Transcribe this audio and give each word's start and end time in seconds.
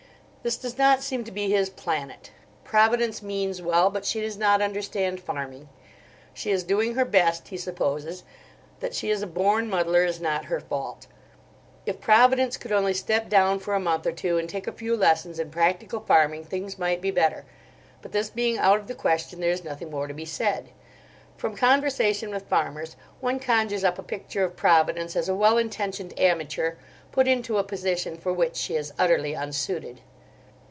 This 0.43 0.57
does 0.57 0.75
not 0.75 1.03
seem 1.03 1.23
to 1.25 1.31
be 1.31 1.51
his 1.51 1.69
planet. 1.69 2.31
Providence 2.63 3.21
means 3.21 3.61
well, 3.61 3.91
but 3.91 4.05
she 4.05 4.21
does 4.21 4.37
not 4.39 4.59
understand 4.59 5.21
farming. 5.21 5.69
She 6.33 6.49
is 6.49 6.63
doing 6.63 6.95
her 6.95 7.05
best, 7.05 7.49
he 7.49 7.57
supposes; 7.57 8.23
that 8.79 8.95
she 8.95 9.11
is 9.11 9.21
a 9.21 9.27
born 9.27 9.69
muddler 9.69 10.03
is 10.03 10.19
not 10.19 10.45
her 10.45 10.59
fault. 10.59 11.05
If 11.85 12.01
Providence 12.01 12.57
could 12.57 12.71
only 12.71 12.95
step 12.95 13.29
down 13.29 13.59
for 13.59 13.75
a 13.75 13.79
month 13.79 14.07
or 14.07 14.11
two 14.11 14.39
and 14.39 14.49
take 14.49 14.65
a 14.65 14.71
few 14.71 14.97
lessons 14.97 15.37
in 15.37 15.51
practical 15.51 15.99
farming, 15.99 16.45
things 16.45 16.79
might 16.79 17.01
be 17.01 17.11
better; 17.11 17.45
but 18.01 18.11
this 18.11 18.31
being 18.31 18.57
out 18.57 18.79
of 18.79 18.87
the 18.87 18.95
question 18.95 19.41
there 19.41 19.51
is 19.51 19.63
nothing 19.63 19.91
more 19.91 20.07
to 20.07 20.13
be 20.15 20.25
said. 20.25 20.69
From 21.37 21.55
conversation 21.55 22.31
with 22.31 22.49
farmers 22.49 22.95
one 23.19 23.39
conjures 23.39 23.83
up 23.83 23.99
a 23.99 24.01
picture 24.01 24.43
of 24.43 24.55
Providence 24.55 25.15
as 25.15 25.29
a 25.29 25.35
well 25.35 25.59
intentioned 25.59 26.19
amateur, 26.19 26.77
put 27.11 27.27
into 27.27 27.59
a 27.59 27.63
position 27.63 28.17
for 28.17 28.33
which 28.33 28.55
she 28.55 28.73
is 28.75 28.91
utterly 28.97 29.35
unsuited. 29.35 30.01